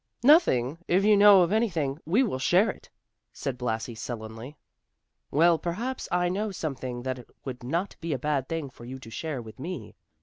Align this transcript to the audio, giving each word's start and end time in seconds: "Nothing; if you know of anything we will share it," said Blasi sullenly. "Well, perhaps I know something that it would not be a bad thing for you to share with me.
"Nothing; 0.23 0.79
if 0.87 1.05
you 1.05 1.15
know 1.15 1.43
of 1.43 1.51
anything 1.51 1.99
we 2.07 2.23
will 2.23 2.39
share 2.39 2.71
it," 2.71 2.89
said 3.31 3.55
Blasi 3.55 3.93
sullenly. 3.93 4.57
"Well, 5.29 5.59
perhaps 5.59 6.07
I 6.11 6.27
know 6.27 6.49
something 6.49 7.03
that 7.03 7.19
it 7.19 7.29
would 7.45 7.61
not 7.61 7.95
be 8.01 8.11
a 8.11 8.17
bad 8.17 8.49
thing 8.49 8.71
for 8.71 8.83
you 8.83 8.97
to 8.97 9.11
share 9.11 9.43
with 9.43 9.59
me. 9.59 9.93